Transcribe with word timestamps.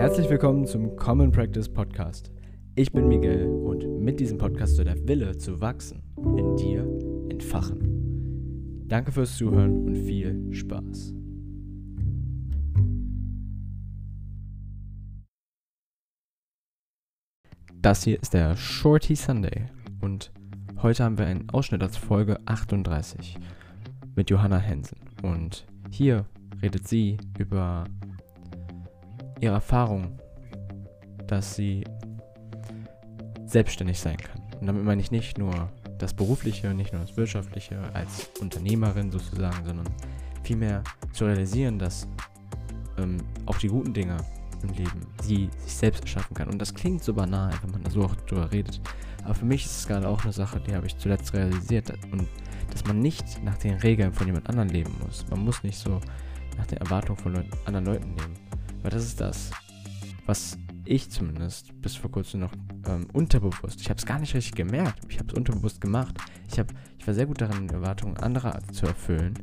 Herzlich 0.00 0.30
willkommen 0.30 0.66
zum 0.66 0.96
Common 0.96 1.30
Practice 1.30 1.68
Podcast. 1.68 2.32
Ich 2.74 2.90
bin 2.90 3.06
Miguel 3.06 3.46
und 3.46 3.86
mit 4.00 4.18
diesem 4.18 4.38
Podcast 4.38 4.76
soll 4.76 4.86
der 4.86 5.06
Wille 5.06 5.36
zu 5.36 5.60
wachsen 5.60 6.02
in 6.38 6.56
dir 6.56 6.86
entfachen. 7.30 8.86
Danke 8.88 9.12
fürs 9.12 9.36
Zuhören 9.36 9.84
und 9.84 9.96
viel 9.96 10.54
Spaß. 10.54 11.12
Das 17.82 18.02
hier 18.02 18.22
ist 18.22 18.32
der 18.32 18.56
Shorty 18.56 19.14
Sunday 19.14 19.66
und 20.00 20.32
heute 20.80 21.04
haben 21.04 21.18
wir 21.18 21.26
einen 21.26 21.50
Ausschnitt 21.50 21.84
aus 21.84 21.98
Folge 21.98 22.38
38 22.46 23.36
mit 24.16 24.30
Johanna 24.30 24.56
Hensen. 24.56 24.96
Und 25.22 25.66
hier 25.90 26.24
redet 26.62 26.88
sie 26.88 27.18
über 27.38 27.84
ihre 29.40 29.54
Erfahrung, 29.54 30.18
dass 31.26 31.54
sie 31.54 31.84
selbstständig 33.46 33.98
sein 33.98 34.16
kann. 34.16 34.40
Und 34.60 34.66
damit 34.66 34.84
meine 34.84 35.00
ich 35.00 35.10
nicht 35.10 35.38
nur 35.38 35.70
das 35.98 36.14
Berufliche, 36.14 36.72
nicht 36.74 36.92
nur 36.92 37.02
das 37.02 37.16
Wirtschaftliche 37.16 37.78
als 37.94 38.30
Unternehmerin 38.40 39.10
sozusagen, 39.10 39.64
sondern 39.64 39.88
vielmehr 40.42 40.82
zu 41.12 41.26
realisieren, 41.26 41.78
dass 41.78 42.06
ähm, 42.98 43.18
auch 43.46 43.58
die 43.58 43.68
guten 43.68 43.92
Dinge 43.92 44.16
im 44.62 44.70
Leben 44.70 45.06
sie 45.22 45.48
sich 45.64 45.74
selbst 45.74 46.02
erschaffen 46.02 46.34
kann. 46.34 46.48
Und 46.48 46.58
das 46.58 46.74
klingt 46.74 47.02
so 47.02 47.14
banal, 47.14 47.52
wenn 47.62 47.70
man 47.70 47.82
da 47.82 47.90
so 47.90 48.02
auch 48.02 48.14
drüber 48.26 48.50
redet. 48.52 48.80
Aber 49.24 49.34
für 49.34 49.44
mich 49.44 49.64
ist 49.64 49.80
es 49.80 49.86
gerade 49.86 50.08
auch 50.08 50.22
eine 50.22 50.32
Sache, 50.32 50.60
die 50.60 50.74
habe 50.74 50.86
ich 50.86 50.96
zuletzt 50.96 51.32
realisiert. 51.32 51.92
Und 52.10 52.26
dass 52.70 52.84
man 52.84 53.00
nicht 53.00 53.42
nach 53.42 53.58
den 53.58 53.74
Regeln 53.74 54.12
von 54.12 54.26
jemand 54.26 54.48
anderem 54.48 54.68
leben 54.68 54.94
muss. 55.04 55.26
Man 55.30 55.44
muss 55.44 55.62
nicht 55.62 55.78
so 55.78 56.00
nach 56.56 56.66
den 56.66 56.78
Erwartungen 56.78 57.18
von 57.18 57.34
Leuten, 57.34 57.50
anderen 57.64 57.86
Leuten 57.86 58.08
leben. 58.16 58.34
Weil 58.82 58.90
das 58.90 59.04
ist 59.04 59.20
das, 59.20 59.50
was 60.26 60.58
ich 60.84 61.10
zumindest 61.10 61.80
bis 61.80 61.94
vor 61.94 62.10
kurzem 62.10 62.40
noch 62.40 62.52
ähm, 62.86 63.06
unterbewusst, 63.12 63.80
ich 63.80 63.90
habe 63.90 63.98
es 63.98 64.06
gar 64.06 64.18
nicht 64.18 64.34
richtig 64.34 64.54
gemerkt, 64.54 65.00
ich 65.08 65.18
habe 65.18 65.28
es 65.28 65.34
unterbewusst 65.34 65.80
gemacht. 65.80 66.16
Ich, 66.50 66.58
hab, 66.58 66.66
ich 66.98 67.06
war 67.06 67.14
sehr 67.14 67.26
gut 67.26 67.40
darin, 67.40 67.68
Erwartungen 67.68 68.16
anderer 68.16 68.58
zu 68.72 68.86
erfüllen 68.86 69.34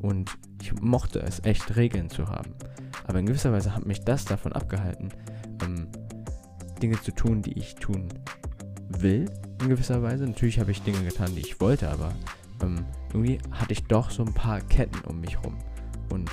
und 0.00 0.36
ich 0.60 0.72
mochte 0.80 1.20
es 1.20 1.44
echt, 1.44 1.76
Regeln 1.76 2.10
zu 2.10 2.26
haben. 2.26 2.52
Aber 3.06 3.18
in 3.20 3.26
gewisser 3.26 3.52
Weise 3.52 3.74
hat 3.74 3.86
mich 3.86 4.04
das 4.04 4.24
davon 4.24 4.52
abgehalten, 4.52 5.10
ähm, 5.62 5.88
Dinge 6.82 7.00
zu 7.00 7.12
tun, 7.12 7.42
die 7.42 7.58
ich 7.58 7.74
tun 7.76 8.08
will, 8.88 9.30
in 9.60 9.68
gewisser 9.68 10.02
Weise. 10.02 10.24
Natürlich 10.24 10.58
habe 10.58 10.70
ich 10.70 10.82
Dinge 10.82 11.02
getan, 11.02 11.34
die 11.34 11.40
ich 11.40 11.60
wollte, 11.60 11.90
aber 11.90 12.12
ähm, 12.62 12.84
irgendwie 13.12 13.38
hatte 13.50 13.72
ich 13.72 13.84
doch 13.84 14.10
so 14.10 14.24
ein 14.24 14.34
paar 14.34 14.60
Ketten 14.60 15.00
um 15.06 15.20
mich 15.20 15.42
rum. 15.44 15.56
Und 16.10 16.30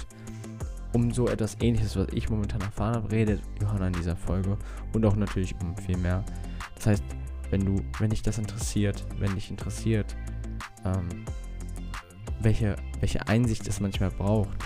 um 0.95 1.11
so 1.11 1.27
etwas 1.27 1.57
ähnliches, 1.59 1.97
was 1.97 2.07
ich 2.13 2.29
momentan 2.29 2.61
erfahren 2.61 2.95
habe, 2.95 3.11
redet 3.11 3.41
Johanna 3.61 3.87
in 3.87 3.93
dieser 3.93 4.15
Folge 4.15 4.57
und 4.93 5.05
auch 5.05 5.17
natürlich 5.17 5.53
um 5.61 5.75
viel 5.75 5.97
mehr. 5.97 6.23
Das 6.75 6.87
heißt, 6.87 7.03
wenn 7.49 7.65
du, 7.65 7.83
wenn 7.99 8.11
dich 8.11 8.21
das 8.21 8.37
interessiert, 8.37 9.05
wenn 9.19 9.35
dich 9.35 9.51
interessiert, 9.51 10.15
ähm, 10.85 11.25
welche, 12.39 12.77
welche 13.01 13.27
Einsicht 13.27 13.67
es 13.67 13.81
manchmal 13.81 14.09
braucht, 14.09 14.57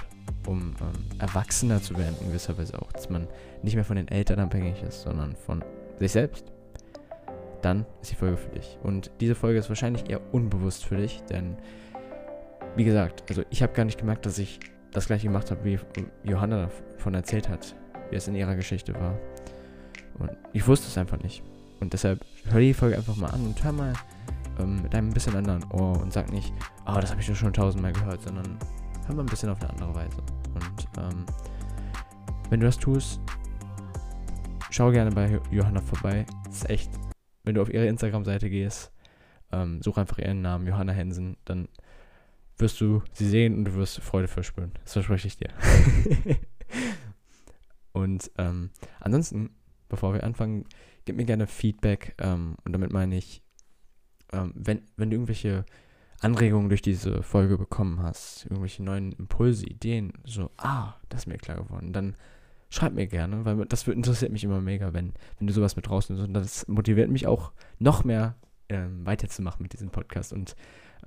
um 0.45 0.75
ähm, 0.79 1.19
erwachsener 1.19 1.81
zu 1.81 1.97
werden, 1.97 2.15
in 2.21 2.27
gewisser 2.27 2.55
Weise 2.59 2.79
auch, 2.79 2.91
dass 2.91 3.09
man 3.09 3.27
nicht 3.63 3.73
mehr 3.73 3.83
von 3.83 3.95
den 3.95 4.07
Eltern 4.07 4.39
abhängig 4.39 4.83
ist, 4.83 5.01
sondern 5.01 5.35
von 5.35 5.65
sich 5.97 6.11
selbst, 6.11 6.45
dann 7.63 7.87
ist 8.03 8.11
die 8.11 8.15
Folge 8.15 8.37
für 8.37 8.49
dich. 8.49 8.77
Und 8.83 9.09
diese 9.19 9.33
Folge 9.33 9.57
ist 9.57 9.69
wahrscheinlich 9.69 10.07
eher 10.07 10.21
unbewusst 10.31 10.85
für 10.85 10.97
dich, 10.97 11.23
denn 11.23 11.57
wie 12.75 12.83
gesagt, 12.83 13.23
also 13.29 13.41
ich 13.49 13.63
habe 13.63 13.73
gar 13.73 13.85
nicht 13.85 13.97
gemerkt, 13.97 14.27
dass 14.27 14.37
ich 14.37 14.59
das 14.91 15.07
gleiche 15.07 15.27
gemacht 15.27 15.51
habe, 15.51 15.63
wie 15.63 15.79
Johanna 16.23 16.69
davon 16.97 17.13
erzählt 17.13 17.49
hat, 17.49 17.75
wie 18.09 18.15
es 18.15 18.27
in 18.27 18.35
ihrer 18.35 18.55
Geschichte 18.55 18.93
war. 18.95 19.17
Und 20.17 20.31
ich 20.53 20.67
wusste 20.67 20.87
es 20.87 20.97
einfach 20.97 21.19
nicht. 21.19 21.43
Und 21.79 21.93
deshalb 21.93 22.25
hör 22.49 22.59
die 22.59 22.73
Folge 22.73 22.97
einfach 22.97 23.15
mal 23.15 23.29
an 23.29 23.45
und 23.45 23.63
hör 23.63 23.71
mal 23.71 23.93
ähm, 24.59 24.81
mit 24.81 24.93
einem 24.93 25.11
bisschen 25.11 25.35
anderen 25.35 25.63
Ohr 25.71 25.99
und 26.01 26.11
sag 26.11 26.31
nicht, 26.31 26.53
oh, 26.85 26.97
das 26.99 27.11
habe 27.11 27.21
ich 27.21 27.27
doch 27.27 27.35
schon 27.35 27.53
tausendmal 27.53 27.93
gehört, 27.93 28.21
sondern 28.21 28.57
hör 29.07 29.15
mal 29.15 29.23
ein 29.23 29.27
bisschen 29.27 29.49
auf 29.49 29.61
eine 29.61 29.69
andere 29.69 29.95
Weise. 29.95 30.17
Und 30.53 30.87
ähm, 30.97 31.25
wenn 32.49 32.59
du 32.59 32.65
das 32.65 32.77
tust, 32.77 33.21
schau 34.69 34.91
gerne 34.91 35.11
bei 35.11 35.39
Johanna 35.51 35.81
vorbei. 35.81 36.25
Das 36.45 36.57
ist 36.57 36.69
echt, 36.69 36.91
wenn 37.43 37.55
du 37.55 37.61
auf 37.61 37.73
ihre 37.73 37.85
Instagram-Seite 37.85 38.49
gehst, 38.49 38.91
ähm, 39.51 39.81
such 39.81 39.97
einfach 39.97 40.17
ihren 40.17 40.41
Namen, 40.41 40.67
Johanna 40.67 40.93
Hensen, 40.93 41.37
dann 41.45 41.67
wirst 42.59 42.79
du 42.81 43.01
sie 43.13 43.27
sehen 43.27 43.55
und 43.55 43.65
du 43.65 43.75
wirst 43.75 44.01
Freude 44.01 44.27
verspüren. 44.27 44.71
Das 44.83 44.93
verspreche 44.93 45.27
ich 45.27 45.37
dir. 45.37 45.49
und 47.93 48.29
ähm, 48.37 48.69
ansonsten, 48.99 49.51
bevor 49.87 50.13
wir 50.13 50.23
anfangen, 50.23 50.65
gib 51.05 51.15
mir 51.15 51.25
gerne 51.25 51.47
Feedback. 51.47 52.15
Ähm, 52.19 52.57
und 52.63 52.73
damit 52.73 52.91
meine 52.91 53.17
ich, 53.17 53.41
ähm, 54.31 54.53
wenn, 54.55 54.81
wenn 54.97 55.09
du 55.09 55.15
irgendwelche 55.15 55.65
Anregungen 56.21 56.69
durch 56.69 56.81
diese 56.81 57.23
Folge 57.23 57.57
bekommen 57.57 58.01
hast, 58.01 58.45
irgendwelche 58.45 58.83
neuen 58.83 59.13
Impulse, 59.13 59.65
Ideen, 59.65 60.13
so, 60.25 60.51
ah, 60.57 60.95
das 61.07 61.21
ist 61.21 61.27
mir 61.27 61.37
klar 61.37 61.57
geworden, 61.57 61.93
dann 61.93 62.15
schreib 62.69 62.93
mir 62.93 63.07
gerne, 63.07 63.45
weil 63.45 63.65
das 63.65 63.87
interessiert 63.87 64.31
mich 64.31 64.43
immer 64.43 64.61
mega, 64.61 64.93
wenn, 64.93 65.13
wenn 65.37 65.47
du 65.47 65.53
sowas 65.53 65.75
mit 65.75 65.87
draußen 65.87 66.17
hast. 66.17 66.23
Und 66.23 66.33
das 66.33 66.67
motiviert 66.67 67.09
mich 67.09 67.25
auch 67.25 67.53
noch 67.79 68.03
mehr 68.03 68.35
ähm, 68.69 69.05
weiterzumachen 69.05 69.63
mit 69.63 69.73
diesem 69.73 69.89
Podcast 69.89 70.33
und 70.33 70.55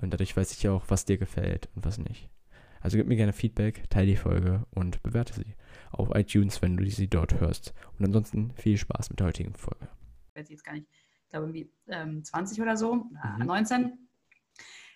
und 0.01 0.11
dadurch 0.11 0.35
weiß 0.35 0.51
ich 0.51 0.63
ja 0.63 0.71
auch, 0.71 0.85
was 0.87 1.05
dir 1.05 1.17
gefällt 1.17 1.69
und 1.75 1.85
was 1.85 1.97
nicht. 1.97 2.29
Also 2.81 2.97
gib 2.97 3.07
mir 3.07 3.15
gerne 3.15 3.33
Feedback, 3.33 3.89
teile 3.89 4.07
die 4.07 4.17
Folge 4.17 4.65
und 4.71 5.01
bewerte 5.03 5.33
sie 5.33 5.55
auf 5.91 6.09
iTunes, 6.13 6.61
wenn 6.61 6.75
du 6.75 6.89
sie 6.89 7.07
dort 7.07 7.39
hörst. 7.39 7.73
Und 7.97 8.05
ansonsten 8.05 8.51
viel 8.55 8.77
Spaß 8.77 9.09
mit 9.09 9.19
der 9.19 9.27
heutigen 9.27 9.53
Folge. 9.53 9.87
Ich 10.29 10.35
weiß 10.35 10.49
jetzt 10.49 10.65
gar 10.65 10.73
nicht, 10.73 10.87
ich 11.23 11.29
glaube 11.29 11.45
irgendwie 11.45 11.71
ähm, 11.87 12.23
20 12.23 12.61
oder 12.61 12.75
so, 12.75 12.95
mhm. 12.95 13.45
19, 13.45 13.93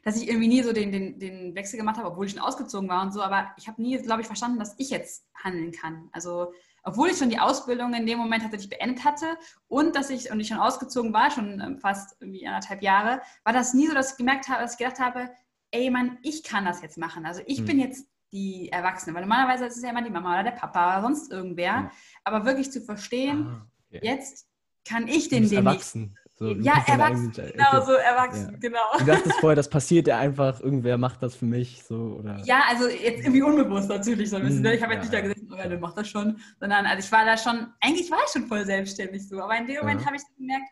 dass 0.08 0.16
ich 0.16 0.30
irgendwie 0.30 0.48
nie 0.48 0.64
so 0.64 0.72
den, 0.72 0.90
den, 0.90 1.20
den 1.20 1.54
Wechsel 1.54 1.78
gemacht 1.78 1.98
habe, 1.98 2.08
obwohl 2.08 2.26
ich 2.26 2.32
schon 2.32 2.40
ausgezogen 2.40 2.88
war 2.88 3.02
und 3.02 3.12
so. 3.12 3.22
Aber 3.22 3.52
ich 3.58 3.68
habe 3.68 3.82
nie, 3.82 3.98
glaube 3.98 4.22
ich, 4.22 4.28
verstanden, 4.28 4.58
dass 4.58 4.74
ich 4.78 4.90
jetzt 4.90 5.26
handeln 5.36 5.74
kann. 5.74 6.08
Also 6.14 6.54
obwohl 6.84 7.10
ich 7.10 7.18
schon 7.18 7.30
die 7.30 7.40
Ausbildung 7.40 7.94
in 7.94 8.06
dem 8.06 8.18
Moment 8.18 8.42
tatsächlich 8.44 8.70
beendet 8.70 9.04
hatte 9.04 9.26
und 9.68 9.98
dass 9.98 10.10
ich 10.10 10.32
und 10.32 10.40
ich 10.40 10.48
schon 10.48 10.60
ausgezogen 10.60 11.12
war, 11.12 11.30
schon 11.30 11.60
ähm, 11.60 11.78
fast 11.78 12.16
irgendwie 12.22 12.48
anderthalb 12.48 12.82
Jahre, 12.84 13.22
war 13.44 13.52
das 13.52 13.74
nie 13.74 13.86
so, 13.86 13.94
dass 13.94 14.12
ich 14.12 14.18
gemerkt 14.18 14.48
habe, 14.48 14.62
dass 14.62 14.72
ich 14.72 14.78
gedacht 14.78 15.00
habe, 15.00 15.30
ey 15.72 15.90
Mann, 15.90 16.18
ich 16.22 16.42
kann 16.42 16.64
das 16.64 16.82
jetzt 16.82 16.98
machen. 16.98 17.26
Also 17.26 17.42
ich 17.46 17.60
mhm. 17.60 17.66
bin 17.66 17.80
jetzt 17.82 18.08
die 18.32 18.70
Erwachsene, 18.72 19.14
weil 19.14 19.24
normalerweise 19.24 19.66
ist 19.66 19.76
es 19.76 19.84
ja 19.84 19.90
immer 19.90 20.04
die 20.04 20.10
Mama 20.10 20.36
oder 20.36 20.44
der 20.44 20.52
Papa 20.52 20.94
oder 20.94 21.02
sonst 21.02 21.34
irgendwer. 21.34 21.82
Mhm. 21.82 21.90
Aber 22.24 22.46
wirklich 22.46 22.72
zu 22.72 22.80
verstehen, 22.80 23.46
ah, 23.46 23.68
okay. 23.90 24.00
jetzt 24.04 24.48
kann 24.88 25.10
ich 25.10 25.28
den, 25.28 25.50
den 25.50 25.66
erwachsen. 25.66 26.18
So, 26.40 26.52
ja, 26.52 26.84
erwachsen, 26.86 27.32
genau, 27.32 27.84
so 27.84 27.94
erwachsen, 27.94 28.52
ja. 28.52 28.58
genau. 28.60 28.80
Du 29.00 29.06
dachtest 29.06 29.40
vorher, 29.40 29.56
das 29.56 29.68
passiert 29.68 30.06
ja 30.06 30.20
einfach, 30.20 30.60
irgendwer 30.60 31.00
macht 31.00 31.24
das 31.24 31.36
für 31.36 31.48
mich, 31.48 31.84
so, 31.84 32.20
oder? 32.20 32.40
Ja, 32.46 32.62
also 32.70 32.88
jetzt 32.88 33.22
irgendwie 33.22 33.42
unbewusst 33.42 33.90
natürlich 33.90 34.30
so 34.30 34.36
ein 34.36 34.44
bisschen. 34.44 34.62
Mm, 34.62 34.68
ich 34.68 34.84
habe 34.84 34.94
ja, 34.94 35.00
jetzt 35.00 35.12
nicht 35.12 35.14
da 35.14 35.22
gesessen, 35.22 35.52
oh 35.52 35.56
ja, 35.56 35.68
der 35.68 35.80
macht 35.80 35.98
das 35.98 36.08
schon, 36.08 36.40
sondern 36.60 36.86
also 36.86 37.04
ich 37.04 37.12
war 37.12 37.26
da 37.26 37.38
schon, 37.38 37.74
eigentlich 37.82 38.12
war 38.12 38.20
ich 38.24 38.32
schon 38.32 38.46
voll 38.46 38.64
selbstständig 38.66 39.28
so, 39.28 39.42
aber 39.42 39.58
in 39.58 39.66
dem 39.66 39.78
Moment 39.78 40.02
ja. 40.02 40.06
habe 40.06 40.18
ich 40.18 40.22
gemerkt, 40.38 40.70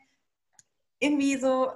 irgendwie 1.00 1.36
so, 1.38 1.72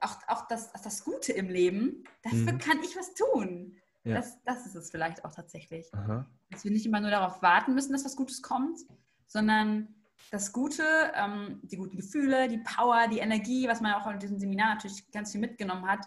auch, 0.00 0.16
auch 0.28 0.46
das, 0.46 0.70
das 0.72 1.02
Gute 1.02 1.32
im 1.32 1.48
Leben, 1.48 2.04
dafür 2.22 2.52
mhm. 2.52 2.58
kann 2.58 2.78
ich 2.84 2.96
was 2.96 3.14
tun. 3.14 3.78
Ja. 4.04 4.16
Das, 4.16 4.40
das 4.44 4.64
ist 4.64 4.76
es 4.76 4.90
vielleicht 4.90 5.24
auch 5.24 5.32
tatsächlich. 5.32 5.92
Aha. 5.92 6.24
Dass 6.50 6.62
wir 6.62 6.70
nicht 6.70 6.86
immer 6.86 7.00
nur 7.00 7.10
darauf 7.10 7.42
warten 7.42 7.74
müssen, 7.74 7.92
dass 7.92 8.04
was 8.04 8.16
Gutes 8.16 8.42
kommt, 8.42 8.78
sondern 9.26 9.88
das 10.32 10.50
Gute, 10.50 10.82
ähm, 11.14 11.60
die 11.62 11.76
guten 11.76 11.96
Gefühle, 11.96 12.48
die 12.48 12.58
Power, 12.58 13.06
die 13.06 13.18
Energie, 13.18 13.68
was 13.68 13.82
man 13.82 13.92
auch 13.92 14.10
in 14.10 14.18
diesem 14.18 14.38
Seminar 14.38 14.74
natürlich 14.74 15.10
ganz 15.12 15.30
viel 15.30 15.42
mitgenommen 15.42 15.86
hat, 15.86 16.06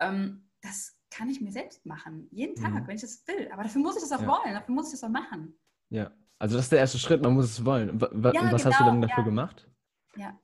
ähm, 0.00 0.48
das 0.62 0.98
kann 1.10 1.28
ich 1.28 1.42
mir 1.42 1.52
selbst 1.52 1.84
machen. 1.84 2.26
Jeden 2.32 2.56
Tag, 2.56 2.72
mhm. 2.72 2.86
wenn 2.86 2.96
ich 2.96 3.02
das 3.02 3.22
will. 3.28 3.50
Aber 3.52 3.64
dafür 3.64 3.82
muss 3.82 3.96
ich 3.96 4.02
das 4.02 4.12
auch 4.12 4.22
ja. 4.22 4.28
wollen, 4.28 4.54
dafür 4.54 4.74
muss 4.74 4.86
ich 4.86 4.92
das 4.92 5.04
auch 5.04 5.10
machen. 5.10 5.58
Ja, 5.90 6.10
also 6.38 6.56
das 6.56 6.64
ist 6.64 6.72
der 6.72 6.78
erste 6.78 6.98
Schritt, 6.98 7.22
man 7.22 7.34
muss 7.34 7.44
es 7.44 7.64
wollen. 7.66 7.90
Und 7.90 8.00
was 8.00 8.32
genau, 8.32 8.50
hast 8.50 8.64
du 8.64 8.70
genau, 8.70 8.86
dann 8.86 9.02
dafür 9.02 9.18
ja. 9.18 9.24
gemacht? 9.24 9.68
Ja. 10.16 10.40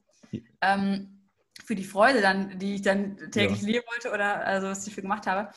Ähm, 0.60 1.30
für 1.64 1.74
die 1.74 1.84
Freude 1.84 2.20
dann, 2.20 2.58
die 2.58 2.74
ich 2.74 2.82
dann 2.82 3.16
täglich 3.30 3.62
ja. 3.62 3.66
leben 3.66 3.84
wollte 3.90 4.12
oder 4.12 4.44
also 4.44 4.68
was 4.68 4.80
ich 4.80 4.92
dafür 4.92 5.02
gemacht 5.02 5.26
habe. 5.26 5.50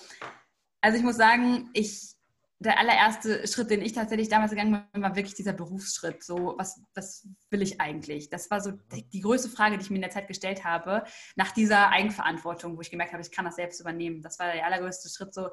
Also 0.79 0.97
ich 0.97 1.03
muss 1.03 1.17
sagen, 1.17 1.69
ich 1.73 2.14
der 2.59 2.79
allererste 2.79 3.47
Schritt, 3.47 3.69
den 3.69 3.81
ich 3.81 3.93
tatsächlich 3.93 4.29
damals 4.29 4.51
gegangen 4.51 4.87
bin, 4.91 5.01
war 5.01 5.15
wirklich 5.15 5.35
dieser 5.35 5.53
Berufsschritt. 5.53 6.23
So, 6.23 6.55
was, 6.57 6.81
was 6.93 7.27
will 7.49 7.61
ich 7.61 7.81
eigentlich? 7.81 8.29
Das 8.29 8.49
war 8.49 8.61
so 8.61 8.71
die, 8.93 9.09
die, 9.09 9.19
größte 9.19 9.49
Frage, 9.49 9.77
die 9.77 9.83
ich 9.83 9.89
mir 9.89 9.97
in 9.97 10.03
der 10.03 10.11
Zeit 10.11 10.27
gestellt 10.27 10.63
habe, 10.63 11.03
nach 11.35 11.51
dieser 11.51 11.89
Eigenverantwortung, 11.89 12.77
wo 12.77 12.81
ich 12.81 12.91
gemerkt 12.91 13.11
habe, 13.11 13.21
ich 13.21 13.31
kann 13.31 13.45
das 13.45 13.57
selbst 13.57 13.81
übernehmen. 13.81 14.21
Das 14.21 14.39
war 14.39 14.51
der 14.51 14.65
allergrößte 14.65 15.09
Schritt, 15.09 15.33
so, 15.33 15.49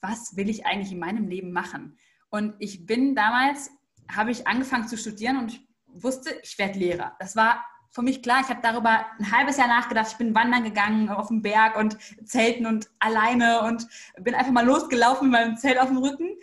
was 0.00 0.36
will 0.36 0.48
ich 0.48 0.66
eigentlich 0.66 0.92
in 0.92 1.00
meinem 1.00 1.26
Leben 1.26 1.50
machen? 1.52 1.98
Und 2.30 2.54
ich 2.60 2.86
bin 2.86 3.16
damals, 3.16 3.70
habe 4.08 4.30
ich 4.30 4.46
angefangen 4.46 4.86
zu 4.86 4.96
studieren 4.96 5.36
und 5.36 5.60
wusste, 5.86 6.30
ich 6.44 6.56
werde 6.58 6.78
Lehrer. 6.78 7.16
Das 7.18 7.34
war 7.34 7.64
für 7.90 8.02
mich 8.02 8.22
klar. 8.22 8.40
Ich 8.42 8.48
habe 8.48 8.60
darüber 8.62 9.06
ein 9.18 9.32
halbes 9.32 9.56
Jahr 9.56 9.68
nachgedacht. 9.68 10.08
Ich 10.12 10.16
bin 10.16 10.34
wandern 10.34 10.64
gegangen 10.64 11.08
auf 11.08 11.28
dem 11.28 11.42
Berg 11.42 11.76
und 11.76 11.98
zelten 12.24 12.66
und 12.66 12.88
alleine 12.98 13.62
und 13.62 13.86
bin 14.18 14.34
einfach 14.34 14.52
mal 14.52 14.64
losgelaufen 14.64 15.30
mit 15.30 15.40
meinem 15.40 15.56
Zelt 15.56 15.78
auf 15.78 15.88
dem 15.88 15.98
Rücken. 15.98 16.38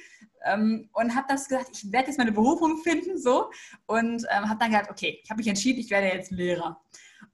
ähm, 0.46 0.90
und 0.94 1.16
habe 1.16 1.28
das 1.30 1.48
gesagt, 1.48 1.70
ich 1.74 1.92
werde 1.92 2.08
jetzt 2.08 2.18
meine 2.18 2.32
Berufung 2.32 2.78
finden, 2.78 3.18
so. 3.18 3.50
Und 3.86 4.26
ähm, 4.30 4.50
habe 4.50 4.60
dann 4.60 4.72
gesagt, 4.72 4.92
okay, 4.92 5.20
ich 5.24 5.30
habe 5.30 5.40
mich 5.40 5.48
entschieden, 5.48 5.80
ich 5.80 5.90
werde 5.90 6.08
jetzt 6.08 6.32
Lehrer. 6.32 6.82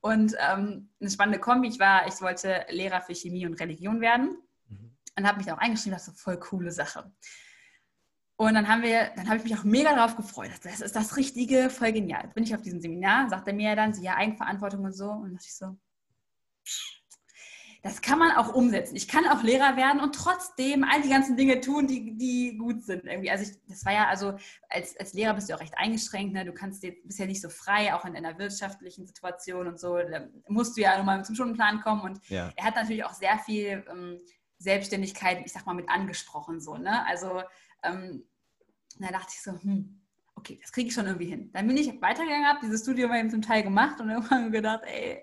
Und 0.02 0.36
ähm, 0.40 0.90
eine 1.00 1.10
spannende 1.10 1.40
Kombi, 1.40 1.68
ich 1.68 1.80
war, 1.80 2.08
ich 2.08 2.22
wollte 2.22 2.66
Lehrer 2.70 3.02
für 3.02 3.16
Chemie 3.16 3.46
und 3.46 3.60
Religion 3.60 4.02
werden 4.02 4.38
mhm. 4.68 4.92
und 5.18 5.28
habe 5.28 5.38
mich 5.38 5.52
auch 5.52 5.58
eingeschrieben, 5.58 5.94
das 5.94 6.04
ist 6.04 6.10
eine 6.10 6.18
voll 6.18 6.40
coole 6.40 6.72
Sache. 6.72 7.12
Und 8.36 8.56
dann 8.56 8.68
haben 8.68 8.82
wir, 8.82 9.12
dann 9.16 9.28
habe 9.28 9.38
ich 9.38 9.44
mich 9.44 9.56
auch 9.56 9.64
mega 9.64 9.94
darauf 9.94 10.16
gefreut. 10.16 10.52
Das 10.64 10.82
ist 10.82 10.96
das 10.96 11.18
Richtige, 11.18 11.70
voll 11.70 11.92
genial. 11.92 12.24
Jetzt 12.24 12.34
bin 12.34 12.44
ich 12.44 12.56
auf 12.56 12.62
diesem 12.62 12.82
Seminar, 12.82 13.30
sagt 13.30 13.48
er 13.48 13.54
mir 13.54 13.76
dann, 13.76 13.94
so, 13.94 14.02
ja, 14.02 14.16
Eigenverantwortung 14.16 14.84
und 14.84 14.94
so. 14.94 15.10
Und 15.10 15.24
dann 15.24 15.34
dachte 15.34 15.48
ich 15.48 15.56
so, 15.56 15.78
das 17.84 18.02
kann 18.02 18.18
man 18.18 18.32
auch 18.38 18.54
umsetzen. 18.54 18.96
Ich 18.96 19.10
kann 19.10 19.28
auch 19.28 19.44
Lehrer 19.44 19.76
werden 19.76 20.00
und 20.00 20.16
trotzdem 20.16 20.86
all 20.86 21.02
die 21.02 21.10
ganzen 21.10 21.36
Dinge 21.36 21.60
tun, 21.60 21.86
die, 21.86 22.18
die 22.18 22.58
gut 22.58 22.82
sind. 22.82 23.04
Irgendwie. 23.04 23.30
Also 23.30 23.44
ich, 23.44 23.58
das 23.68 23.84
war 23.86 23.92
ja, 23.92 24.08
also 24.08 24.38
als, 24.70 24.98
als 24.98 25.14
Lehrer 25.14 25.34
bist 25.34 25.50
du 25.50 25.54
auch 25.54 25.60
recht 25.60 25.78
eingeschränkt. 25.78 26.34
Ne? 26.34 26.46
Du 26.46 26.54
kannst 26.54 26.82
dir, 26.82 26.96
bist 27.04 27.20
ja 27.20 27.26
nicht 27.26 27.42
so 27.42 27.50
frei, 27.50 27.94
auch 27.94 28.06
in 28.06 28.16
einer 28.16 28.40
wirtschaftlichen 28.40 29.06
Situation 29.06 29.68
und 29.68 29.82
so. 29.82 29.98
Da 29.98 30.28
musst 30.48 30.78
du 30.78 30.82
ja 30.82 30.98
nochmal 30.98 31.26
zum 31.26 31.36
Stundenplan 31.36 31.82
kommen. 31.82 32.02
Und 32.02 32.30
ja. 32.30 32.52
er 32.56 32.64
hat 32.64 32.76
natürlich 32.76 33.04
auch 33.04 33.14
sehr 33.14 33.38
viel 33.40 33.86
ähm, 33.92 34.18
Selbstständigkeit, 34.60 35.42
ich 35.46 35.52
sag 35.52 35.66
mal, 35.66 35.76
mit 35.76 35.90
angesprochen. 35.90 36.62
So, 36.62 36.78
ne? 36.78 37.06
Also 37.06 37.44
ähm, 37.84 38.24
da 39.00 39.10
dachte 39.10 39.34
ich 39.34 39.42
so, 39.42 39.52
hm, 39.52 40.02
okay, 40.36 40.60
das 40.62 40.72
kriege 40.72 40.88
ich 40.88 40.94
schon 40.94 41.06
irgendwie 41.06 41.28
hin. 41.28 41.52
Dann 41.54 41.68
bin 41.68 41.78
ich 41.78 41.88
weitergegangen, 42.02 42.48
habe 42.48 42.60
dieses 42.62 42.82
Studium 42.82 43.14
eben 43.14 43.30
zum 43.30 43.42
Teil 43.42 43.64
gemacht 43.64 44.00
und 44.00 44.10
irgendwann 44.10 44.52
gedacht, 44.52 44.82
ey, 44.86 45.22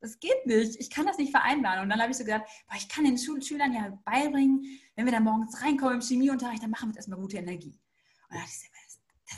das 0.00 0.18
geht 0.18 0.46
nicht, 0.46 0.80
ich 0.80 0.90
kann 0.90 1.06
das 1.06 1.18
nicht 1.18 1.30
vereinbaren. 1.30 1.82
Und 1.82 1.88
dann 1.88 2.00
habe 2.00 2.10
ich 2.10 2.18
so 2.18 2.24
gedacht, 2.24 2.44
boah, 2.68 2.76
ich 2.76 2.88
kann 2.88 3.04
den 3.04 3.18
Schul 3.18 3.40
Schülern 3.40 3.72
ja 3.72 3.96
beibringen, 4.04 4.64
wenn 4.96 5.06
wir 5.06 5.12
da 5.12 5.20
morgens 5.20 5.62
reinkommen 5.62 5.94
im 5.94 6.00
Chemieunterricht, 6.00 6.62
dann 6.62 6.70
machen 6.70 6.90
wir 6.90 6.96
erstmal 6.96 7.20
gute 7.20 7.36
Energie. 7.36 7.80
Und 8.28 8.36
dann 8.36 8.40
dachte 8.40 8.50
ich, 8.50 8.72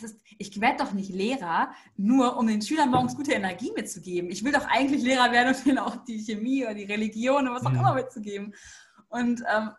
das 0.00 0.10
ist, 0.10 0.20
ich 0.38 0.60
werde 0.60 0.82
doch 0.82 0.92
nicht 0.92 1.10
Lehrer, 1.10 1.72
nur 1.96 2.36
um 2.36 2.46
den 2.46 2.62
Schülern 2.62 2.90
morgens 2.90 3.14
gute 3.14 3.32
Energie 3.32 3.72
mitzugeben. 3.76 4.30
Ich 4.30 4.42
will 4.42 4.52
doch 4.52 4.66
eigentlich 4.66 5.02
Lehrer 5.02 5.30
werden, 5.30 5.54
um 5.54 5.70
ihnen 5.70 5.78
auch 5.78 6.04
die 6.04 6.18
Chemie 6.18 6.64
oder 6.64 6.74
die 6.74 6.84
Religion 6.84 7.44
oder 7.44 7.54
was 7.54 7.66
auch 7.66 7.70
mhm. 7.70 7.78
immer 7.78 7.94
mitzugeben. 7.94 8.54
Und 9.14 9.44
ähm, 9.48 9.70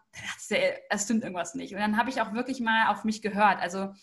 es 0.89 1.03
stimmt 1.03 1.23
irgendwas 1.23 1.55
nicht. 1.55 1.73
Und 1.73 1.81
dann 1.81 1.97
habe 1.97 2.09
ich 2.09 2.21
auch 2.21 2.31
wirklich 2.33 2.61
mal 2.61 2.87
auf 2.87 3.03
mich 3.03 3.21
gehört. 3.21 3.59
Also 3.59 3.93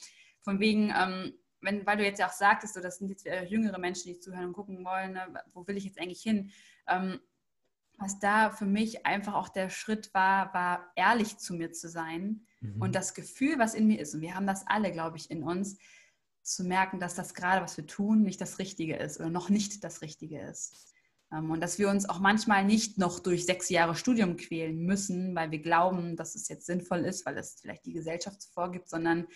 von 0.43 0.61
wegen, 0.61 0.93
ähm, 0.95 1.33
wenn, 1.63 1.87
weil 1.87 1.97
du 1.97 2.05
jetzt 2.05 2.19
ja 2.19 2.27
auch 2.27 2.33
sagtest, 2.33 2.75
so, 2.75 2.81
das 2.81 2.99
sind 2.99 3.09
jetzt 3.09 3.27
jüngere 3.49 3.79
Menschen, 3.79 4.13
die 4.13 4.19
zuhören 4.19 4.49
und 4.49 4.53
gucken 4.53 4.85
wollen, 4.85 5.13
ne, 5.13 5.33
wo 5.55 5.67
will 5.67 5.79
ich 5.79 5.85
jetzt 5.85 5.99
eigentlich 5.99 6.21
hin? 6.21 6.51
Ähm, 6.87 7.19
was 7.97 8.19
da 8.19 8.51
für 8.51 8.67
mich 8.67 9.07
einfach 9.07 9.33
auch 9.33 9.49
der 9.49 9.71
Schritt 9.71 10.13
war, 10.13 10.53
war 10.53 10.93
ehrlich 10.97 11.39
zu 11.39 11.55
mir 11.55 11.73
zu 11.73 11.89
sein 11.89 12.47
mhm. 12.61 12.83
und 12.83 12.95
das 12.95 13.15
Gefühl, 13.15 13.59
was 13.59 13.75
in 13.75 13.87
mir 13.87 14.01
ist, 14.01 14.15
und 14.15 14.21
wir 14.21 14.35
haben 14.35 14.47
das 14.47 14.67
alle, 14.67 14.93
glaube 14.93 15.17
ich, 15.17 15.31
in 15.31 15.43
uns, 15.43 15.79
zu 16.43 16.65
merken, 16.65 16.99
dass 16.99 17.15
das 17.15 17.35
gerade, 17.35 17.63
was 17.63 17.77
wir 17.77 17.87
tun, 17.87 18.23
nicht 18.23 18.41
das 18.41 18.59
Richtige 18.59 18.97
ist 18.97 19.21
oder 19.21 19.31
noch 19.31 19.49
nicht 19.49 19.85
das 19.85 20.03
Richtige 20.03 20.41
ist. 20.41 20.92
Ähm, 21.33 21.51
und 21.51 21.61
dass 21.61 21.79
wir 21.79 21.89
uns 21.89 22.09
auch 22.09 22.21
manchmal 22.21 22.65
nicht 22.65 22.99
noch 22.99 23.19
durch 23.19 23.47
sechs 23.47 23.69
Jahre 23.69 23.95
Studium 23.95 24.37
quälen 24.37 24.85
müssen, 24.85 25.35
weil 25.35 25.51
wir 25.51 25.61
glauben, 25.61 26.17
dass 26.17 26.35
es 26.35 26.49
jetzt 26.49 26.67
sinnvoll 26.67 27.01
ist, 27.01 27.27
weil 27.27 27.39
es 27.39 27.59
vielleicht 27.61 27.87
die 27.87 27.93
Gesellschaft 27.93 28.45
vorgibt, 28.53 28.89
sondern 28.89 29.27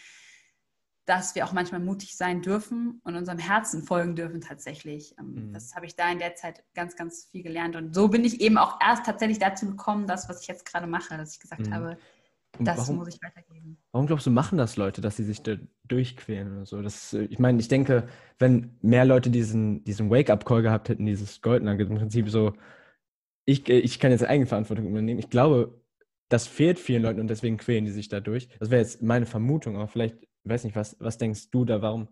dass 1.06 1.36
wir 1.36 1.46
auch 1.46 1.52
manchmal 1.52 1.80
mutig 1.80 2.16
sein 2.16 2.42
dürfen 2.42 3.00
und 3.04 3.14
unserem 3.14 3.38
Herzen 3.38 3.84
folgen 3.84 4.16
dürfen 4.16 4.40
tatsächlich. 4.40 5.14
Ähm, 5.18 5.48
mhm. 5.48 5.52
Das 5.52 5.74
habe 5.74 5.86
ich 5.86 5.94
da 5.94 6.10
in 6.10 6.18
der 6.18 6.34
Zeit 6.34 6.64
ganz, 6.74 6.96
ganz 6.96 7.28
viel 7.30 7.44
gelernt. 7.44 7.76
Und 7.76 7.94
so 7.94 8.08
bin 8.08 8.24
ich 8.24 8.40
eben 8.40 8.58
auch 8.58 8.80
erst 8.80 9.06
tatsächlich 9.06 9.38
dazu 9.38 9.66
gekommen, 9.66 10.06
das, 10.06 10.28
was 10.28 10.42
ich 10.42 10.48
jetzt 10.48 10.66
gerade 10.66 10.88
mache, 10.88 11.16
dass 11.16 11.32
ich 11.32 11.40
gesagt 11.40 11.68
mhm. 11.68 11.74
habe, 11.74 11.98
das 12.60 12.78
warum, 12.78 12.96
muss 12.96 13.08
ich 13.08 13.20
weitergeben. 13.22 13.78
Warum 13.92 14.06
glaubst 14.06 14.26
du, 14.26 14.30
machen 14.30 14.58
das 14.58 14.76
Leute, 14.76 15.00
dass 15.00 15.16
sie 15.16 15.24
sich 15.24 15.42
da 15.42 15.56
durchquälen 15.84 16.56
oder 16.56 16.66
so? 16.66 16.82
Das, 16.82 17.12
äh, 17.12 17.24
ich 17.24 17.38
meine, 17.38 17.60
ich 17.60 17.68
denke, 17.68 18.08
wenn 18.38 18.76
mehr 18.82 19.04
Leute 19.04 19.30
diesen, 19.30 19.84
diesen 19.84 20.10
Wake-up-Call 20.10 20.62
gehabt 20.62 20.88
hätten, 20.88 21.06
dieses 21.06 21.42
Goldnugget, 21.42 21.90
im 21.90 21.96
Prinzip 21.96 22.28
so, 22.28 22.52
ich, 23.44 23.68
äh, 23.68 23.78
ich 23.78 23.98
kann 24.00 24.10
jetzt 24.10 24.24
Eigenverantwortung 24.24 24.86
übernehmen. 24.86 25.20
Ich 25.20 25.30
glaube, 25.30 25.80
das 26.28 26.46
fehlt 26.46 26.78
vielen 26.78 27.02
Leuten 27.02 27.20
und 27.20 27.28
deswegen 27.28 27.56
quälen 27.56 27.84
die 27.84 27.92
sich 27.92 28.08
da 28.08 28.20
durch. 28.20 28.48
Das 28.58 28.70
wäre 28.70 28.82
jetzt 28.82 29.02
meine 29.02 29.26
Vermutung, 29.26 29.76
aber 29.76 29.86
vielleicht 29.86 30.26
ich 30.46 30.50
weiß 30.50 30.64
nicht, 30.64 30.76
was, 30.76 30.96
was 31.00 31.18
denkst 31.18 31.50
du 31.50 31.64
da, 31.64 31.82
warum, 31.82 32.08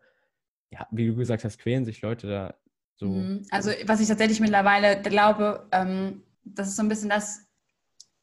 ja, 0.70 0.88
wie 0.90 1.06
du 1.06 1.14
gesagt 1.14 1.44
hast, 1.44 1.58
quälen 1.58 1.84
sich 1.84 2.02
Leute 2.02 2.26
da 2.26 2.54
so? 2.96 3.06
Mhm. 3.06 3.46
Also, 3.50 3.70
was 3.86 4.00
ich 4.00 4.08
tatsächlich 4.08 4.40
mittlerweile 4.40 5.00
glaube, 5.02 5.68
ähm, 5.70 6.24
das 6.44 6.68
ist 6.68 6.76
so 6.76 6.82
ein 6.82 6.88
bisschen 6.88 7.10
das, 7.10 7.43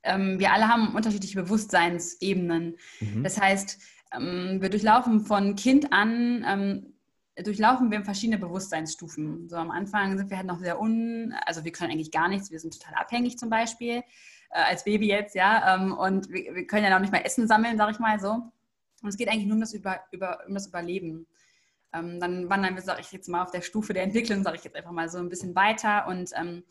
ähm, 0.03 0.39
wir 0.39 0.51
alle 0.51 0.67
haben 0.67 0.95
unterschiedliche 0.95 1.41
Bewusstseinsebenen. 1.41 2.77
Mhm. 2.99 3.23
Das 3.23 3.39
heißt, 3.39 3.79
ähm, 4.13 4.61
wir 4.61 4.69
durchlaufen 4.69 5.21
von 5.21 5.55
Kind 5.55 5.93
an, 5.93 6.45
ähm, 6.47 6.93
durchlaufen 7.43 7.91
wir 7.91 8.03
verschiedene 8.03 8.37
Bewusstseinsstufen. 8.37 9.49
So 9.49 9.55
am 9.55 9.71
Anfang 9.71 10.17
sind 10.17 10.29
wir 10.29 10.37
halt 10.37 10.47
noch 10.47 10.59
sehr 10.59 10.79
un, 10.79 11.33
also 11.45 11.63
wir 11.63 11.71
können 11.71 11.91
eigentlich 11.91 12.11
gar 12.11 12.27
nichts, 12.27 12.51
wir 12.51 12.59
sind 12.59 12.79
total 12.79 12.95
abhängig 12.95 13.37
zum 13.37 13.49
Beispiel, 13.49 14.03
äh, 14.51 14.61
als 14.69 14.83
Baby 14.83 15.07
jetzt, 15.07 15.35
ja, 15.35 15.75
ähm, 15.75 15.93
und 15.93 16.29
wir, 16.29 16.55
wir, 16.55 16.67
können 16.67 16.83
ja 16.83 16.89
noch 16.89 16.99
nicht 16.99 17.13
mal 17.13 17.21
Essen 17.23 17.47
sammeln, 17.47 17.77
sag 17.77 17.91
ich 17.91 17.99
mal 17.99 18.19
so. 18.19 18.51
Und 19.01 19.09
es 19.09 19.17
geht 19.17 19.29
eigentlich 19.29 19.45
nur 19.45 19.55
um 19.55 19.61
das, 19.61 19.73
Über, 19.73 20.01
über, 20.11 20.39
um 20.47 20.53
das 20.53 20.67
Überleben. 20.67 21.25
Ähm, 21.93 22.19
dann 22.19 22.49
wandern 22.49 22.75
wir, 22.75 22.81
sage 22.81 23.01
ich 23.01 23.11
jetzt 23.11 23.27
mal, 23.27 23.43
auf 23.43 23.51
der 23.51 23.61
Stufe 23.61 23.93
der 23.93 24.03
Entwicklung, 24.03 24.43
sage 24.43 24.57
ich 24.57 24.63
jetzt 24.63 24.75
einfach 24.75 24.91
mal 24.91 25.09
so 25.09 25.17
ein 25.17 25.29
bisschen 25.29 25.55
weiter 25.55 26.07
und 26.07 26.31
ähm, 26.35 26.63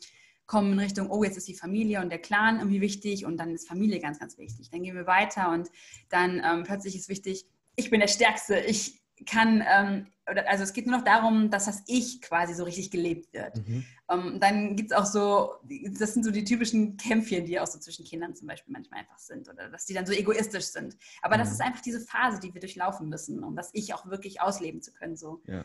kommen 0.51 0.73
in 0.73 0.79
Richtung, 0.79 1.09
oh, 1.09 1.23
jetzt 1.23 1.37
ist 1.37 1.47
die 1.47 1.55
Familie 1.55 2.01
und 2.01 2.09
der 2.09 2.19
Clan 2.19 2.57
irgendwie 2.57 2.81
wichtig 2.81 3.25
und 3.25 3.37
dann 3.37 3.55
ist 3.55 3.69
Familie 3.69 4.01
ganz, 4.01 4.19
ganz 4.19 4.37
wichtig. 4.37 4.69
Dann 4.69 4.83
gehen 4.83 4.95
wir 4.95 5.07
weiter 5.07 5.49
und 5.49 5.69
dann 6.09 6.41
ähm, 6.45 6.63
plötzlich 6.63 6.93
ist 6.97 7.07
wichtig, 7.07 7.45
ich 7.77 7.89
bin 7.89 8.01
der 8.01 8.09
Stärkste, 8.09 8.59
ich 8.59 9.01
kann, 9.25 9.63
ähm, 9.65 10.07
oder, 10.29 10.49
also 10.49 10.65
es 10.65 10.73
geht 10.73 10.87
nur 10.87 10.97
noch 10.97 11.05
darum, 11.05 11.51
dass 11.51 11.67
das 11.67 11.83
Ich 11.87 12.21
quasi 12.21 12.53
so 12.53 12.65
richtig 12.65 12.91
gelebt 12.91 13.33
wird. 13.33 13.65
Mhm. 13.65 13.85
Ähm, 14.09 14.39
dann 14.41 14.75
gibt 14.75 14.91
es 14.91 14.97
auch 14.97 15.05
so, 15.05 15.53
das 15.97 16.13
sind 16.13 16.25
so 16.25 16.31
die 16.31 16.43
typischen 16.43 16.97
Kämpfchen, 16.97 17.45
die 17.45 17.57
auch 17.57 17.67
so 17.67 17.79
zwischen 17.79 18.03
Kindern 18.03 18.35
zum 18.35 18.49
Beispiel 18.49 18.73
manchmal 18.73 18.99
einfach 18.99 19.19
sind 19.19 19.47
oder 19.47 19.69
dass 19.69 19.85
die 19.85 19.93
dann 19.93 20.05
so 20.05 20.11
egoistisch 20.11 20.65
sind. 20.65 20.97
Aber 21.21 21.37
mhm. 21.37 21.39
das 21.39 21.53
ist 21.53 21.61
einfach 21.61 21.81
diese 21.81 22.01
Phase, 22.01 22.41
die 22.41 22.53
wir 22.53 22.59
durchlaufen 22.59 23.07
müssen, 23.07 23.41
um 23.41 23.55
das 23.55 23.69
Ich 23.71 23.93
auch 23.93 24.05
wirklich 24.07 24.41
ausleben 24.41 24.81
zu 24.81 24.91
können. 24.91 25.15
So. 25.15 25.41
Ja. 25.47 25.63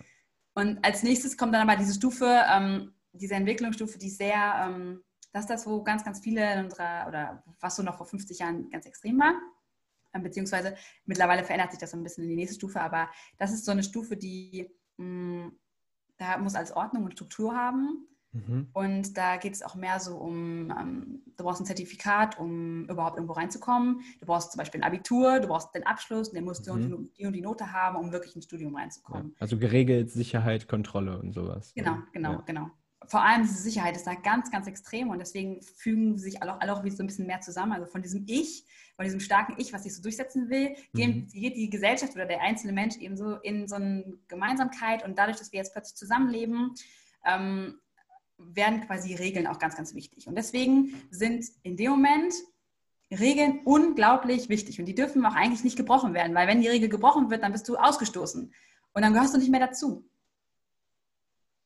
Und 0.55 0.79
als 0.85 1.03
nächstes 1.03 1.37
kommt 1.37 1.55
dann 1.55 1.69
aber 1.69 1.77
diese 1.77 1.95
Stufe, 1.95 2.45
ähm, 2.49 2.93
diese 3.17 3.35
Entwicklungsstufe, 3.35 3.99
die 3.99 4.11
sehr, 4.11 4.67
ähm, 4.67 5.03
das 5.33 5.43
ist 5.43 5.51
das, 5.51 5.67
wo 5.67 5.83
ganz, 5.83 6.05
ganz 6.05 6.21
viele 6.21 6.53
in 6.55 6.65
unserer, 6.65 7.07
oder 7.09 7.43
was 7.61 7.77
so 7.77 7.83
noch 7.83 7.97
vor 7.97 8.07
50 8.07 8.39
Jahren 8.39 8.71
ganz 8.71 8.87
extrem 8.87 9.19
war 9.19 9.35
beziehungsweise 10.23 10.75
mittlerweile 11.05 11.45
verändert 11.45 11.71
sich 11.71 11.81
das 11.81 11.91
so 11.91 11.97
ein 11.97 12.03
bisschen 12.03 12.25
in 12.25 12.31
die 12.31 12.37
nächste 12.37 12.57
Stufe, 12.57 12.81
aber 12.81 13.09
das 13.39 13.53
ist 13.53 13.65
so 13.65 13.73
eine 13.73 13.83
Stufe, 13.83 14.17
die 14.17 14.71
mh, 14.97 15.07
mm, 15.47 15.53
da 16.19 16.39
muss 16.39 16.55
als 16.55 16.73
Ordnung 16.73 17.05
und 17.05 17.13
Struktur 17.13 17.55
haben. 17.55 18.07
Mhm. 18.33 18.69
Und 18.73 19.17
da 19.17 19.37
geht 19.37 19.55
es 19.55 19.63
auch 19.63 19.75
mehr 19.75 20.01
so 20.01 20.17
um, 20.17 20.71
ähm, 20.71 21.23
du 21.37 21.45
brauchst 21.45 21.61
ein 21.61 21.67
Zertifikat, 21.67 22.39
um 22.39 22.85
überhaupt 22.85 23.17
irgendwo 23.17 23.35
reinzukommen. 23.35 24.01
Du 24.21 24.27
brauchst 24.27 24.53
zum 24.53 24.59
Beispiel 24.59 24.81
ein 24.81 24.87
Abitur, 24.87 25.41
du 25.41 25.49
brauchst 25.49 25.75
den 25.75 25.87
Abschluss, 25.87 26.33
der 26.33 26.43
musst 26.43 26.67
mhm. 26.67 26.91
du 26.91 27.11
die 27.19 27.27
und 27.27 27.33
die 27.35 27.41
Note 27.43 27.73
haben, 27.73 27.97
um 27.97 28.13
wirklich 28.13 28.35
ins 28.35 28.47
Studium 28.47 28.75
reinzukommen. 28.77 29.33
Ja, 29.33 29.37
also 29.41 29.59
geregelt, 29.59 30.11
Sicherheit, 30.11 30.69
Kontrolle 30.69 31.19
und 31.19 31.33
sowas. 31.33 31.73
Genau, 31.75 31.99
genau, 32.13 32.33
ja. 32.33 32.43
genau 32.47 32.71
vor 33.09 33.23
allem 33.23 33.43
diese 33.43 33.63
Sicherheit 33.63 33.97
ist 33.97 34.07
da 34.07 34.15
ganz, 34.15 34.51
ganz 34.51 34.67
extrem 34.67 35.11
und 35.11 35.19
deswegen 35.19 35.63
fügen 35.63 36.19
sich 36.19 36.43
alle, 36.43 36.61
alle 36.61 36.75
auch 36.75 36.85
wieder 36.85 36.97
so 36.97 37.03
ein 37.03 37.07
bisschen 37.07 37.27
mehr 37.27 37.41
zusammen. 37.41 37.73
Also 37.73 37.87
von 37.87 38.03
diesem 38.03 38.25
Ich, 38.27 38.65
von 38.97 39.05
diesem 39.05 39.21
starken 39.21 39.55
Ich, 39.59 39.73
was 39.73 39.85
sich 39.85 39.95
so 39.95 40.03
durchsetzen 40.03 40.49
will, 40.49 40.77
mhm. 40.93 41.29
geht 41.29 41.57
die 41.57 41.71
Gesellschaft 41.71 42.15
oder 42.15 42.27
der 42.27 42.41
einzelne 42.41 42.73
Mensch 42.73 42.97
eben 42.97 43.17
so 43.17 43.37
in 43.37 43.69
so 43.69 43.77
eine 43.77 44.19
Gemeinsamkeit 44.29 45.05
und 45.05 45.19
dadurch, 45.19 45.39
dass 45.39 45.53
wir 45.53 45.59
jetzt 45.59 45.73
plötzlich 45.73 45.97
zusammenleben, 45.97 46.75
ähm, 47.25 47.79
werden 48.39 48.83
quasi 48.87 49.15
Regeln 49.15 49.47
auch 49.47 49.59
ganz, 49.59 49.77
ganz 49.77 49.95
wichtig. 49.95 50.27
Und 50.27 50.37
deswegen 50.37 50.95
sind 51.11 51.47
in 51.63 51.77
dem 51.77 51.91
Moment 51.91 52.35
Regeln 53.11 53.61
unglaublich 53.65 54.49
wichtig 54.49 54.81
und 54.81 54.87
die 54.87 54.95
dürfen 54.95 55.25
auch 55.25 55.35
eigentlich 55.35 55.65
nicht 55.65 55.77
gebrochen 55.77 56.13
werden, 56.13 56.35
weil 56.35 56.49
wenn 56.49 56.61
die 56.61 56.69
Regel 56.69 56.89
gebrochen 56.89 57.31
wird, 57.31 57.43
dann 57.43 57.53
bist 57.53 57.69
du 57.69 57.77
ausgestoßen 57.77 58.53
und 58.93 59.03
dann 59.03 59.13
gehörst 59.13 59.35
du 59.35 59.39
nicht 59.39 59.51
mehr 59.51 59.61
dazu. 59.61 60.09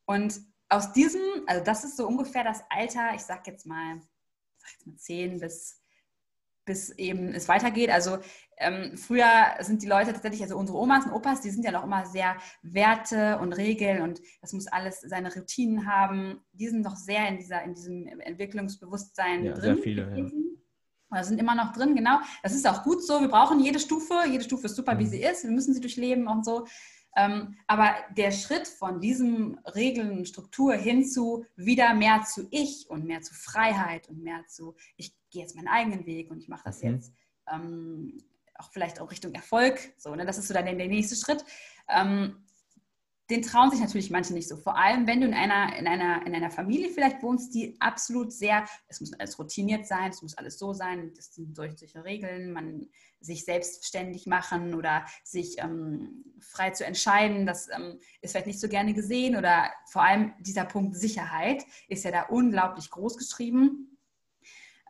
Und 0.04 0.40
aus 0.70 0.92
diesem, 0.92 1.20
also 1.46 1.62
das 1.64 1.84
ist 1.84 1.96
so 1.96 2.06
ungefähr 2.06 2.44
das 2.44 2.62
Alter, 2.70 3.10
ich 3.14 3.22
sag 3.22 3.46
jetzt 3.46 3.66
mal, 3.66 4.00
sag 4.58 4.70
jetzt 4.72 4.86
mal 4.86 4.96
10 4.96 5.40
bis, 5.40 5.82
bis 6.64 6.90
eben 6.90 7.34
es 7.34 7.48
weitergeht. 7.48 7.90
Also 7.90 8.18
ähm, 8.56 8.96
früher 8.96 9.26
sind 9.60 9.82
die 9.82 9.88
Leute 9.88 10.12
tatsächlich, 10.12 10.42
also 10.42 10.56
unsere 10.56 10.78
Omas 10.78 11.06
und 11.06 11.12
Opas, 11.12 11.40
die 11.40 11.50
sind 11.50 11.64
ja 11.64 11.72
noch 11.72 11.84
immer 11.84 12.06
sehr 12.06 12.36
Werte 12.62 13.38
und 13.38 13.52
Regeln 13.52 14.02
und 14.02 14.20
das 14.40 14.52
muss 14.52 14.68
alles 14.68 15.00
seine 15.00 15.34
Routinen 15.34 15.86
haben. 15.86 16.40
Die 16.52 16.68
sind 16.68 16.82
noch 16.82 16.96
sehr 16.96 17.26
in, 17.28 17.38
dieser, 17.38 17.62
in 17.62 17.74
diesem 17.74 18.06
Entwicklungsbewusstsein 18.06 19.44
ja, 19.44 19.52
drin. 19.52 19.76
Sehr 19.76 19.78
viele, 19.78 20.16
ja. 20.16 20.30
Oder 21.10 21.24
sind 21.24 21.40
immer 21.40 21.56
noch 21.56 21.72
drin, 21.72 21.96
genau. 21.96 22.20
Das 22.44 22.54
ist 22.54 22.68
auch 22.68 22.84
gut 22.84 23.04
so. 23.04 23.20
Wir 23.20 23.26
brauchen 23.26 23.58
jede 23.58 23.80
Stufe. 23.80 24.14
Jede 24.30 24.44
Stufe 24.44 24.66
ist 24.66 24.76
super, 24.76 24.94
mhm. 24.94 25.00
wie 25.00 25.06
sie 25.06 25.22
ist. 25.22 25.42
Wir 25.42 25.50
müssen 25.50 25.74
sie 25.74 25.80
durchleben 25.80 26.28
und 26.28 26.44
so. 26.44 26.66
Ähm, 27.16 27.56
aber 27.66 27.94
der 28.16 28.30
Schritt 28.30 28.68
von 28.68 29.00
diesem 29.00 29.58
Regeln 29.74 30.18
und 30.18 30.28
Struktur 30.28 30.74
hin 30.74 31.04
zu 31.04 31.44
wieder 31.56 31.92
mehr 31.94 32.22
zu 32.22 32.46
ich 32.50 32.88
und 32.88 33.04
mehr 33.04 33.20
zu 33.20 33.34
Freiheit 33.34 34.08
und 34.08 34.22
mehr 34.22 34.46
zu, 34.46 34.76
ich 34.96 35.14
gehe 35.30 35.42
jetzt 35.42 35.56
meinen 35.56 35.68
eigenen 35.68 36.06
Weg 36.06 36.30
und 36.30 36.38
ich 36.38 36.48
mache 36.48 36.64
das 36.64 36.82
mhm. 36.82 36.90
jetzt 36.90 37.12
ähm, 37.52 38.18
auch 38.54 38.70
vielleicht 38.70 39.00
auch 39.00 39.10
Richtung 39.10 39.34
Erfolg. 39.34 39.92
So, 39.96 40.14
ne? 40.14 40.24
Das 40.24 40.38
ist 40.38 40.48
so 40.48 40.54
dann 40.54 40.66
der, 40.66 40.74
der 40.74 40.88
nächste 40.88 41.16
Schritt. 41.16 41.44
Ähm, 41.88 42.44
den 43.30 43.42
trauen 43.42 43.70
sich 43.70 43.80
natürlich 43.80 44.10
manche 44.10 44.34
nicht 44.34 44.48
so. 44.48 44.56
Vor 44.56 44.76
allem, 44.76 45.06
wenn 45.06 45.20
du 45.20 45.26
in 45.26 45.34
einer, 45.34 45.76
in 45.78 45.86
einer, 45.86 46.26
in 46.26 46.34
einer 46.34 46.50
Familie 46.50 46.90
vielleicht 46.90 47.22
wohnst, 47.22 47.54
die 47.54 47.76
absolut 47.78 48.32
sehr, 48.32 48.64
es 48.88 49.00
muss 49.00 49.12
alles 49.12 49.38
routiniert 49.38 49.86
sein, 49.86 50.10
es 50.10 50.20
muss 50.20 50.36
alles 50.36 50.58
so 50.58 50.72
sein, 50.72 51.12
das 51.14 51.34
sind 51.34 51.54
solche, 51.54 51.76
solche 51.76 52.04
Regeln, 52.04 52.52
man 52.52 52.88
sich 53.20 53.44
selbstständig 53.44 54.26
machen 54.26 54.74
oder 54.74 55.04
sich 55.22 55.58
ähm, 55.58 56.24
frei 56.40 56.70
zu 56.70 56.84
entscheiden, 56.84 57.46
das 57.46 57.68
ähm, 57.68 58.00
ist 58.20 58.32
vielleicht 58.32 58.46
nicht 58.46 58.60
so 58.60 58.68
gerne 58.68 58.94
gesehen 58.94 59.36
oder 59.36 59.70
vor 59.86 60.02
allem 60.02 60.32
dieser 60.40 60.64
Punkt 60.64 60.96
Sicherheit 60.96 61.64
ist 61.88 62.04
ja 62.04 62.10
da 62.10 62.22
unglaublich 62.22 62.90
groß 62.90 63.16
geschrieben. 63.16 63.98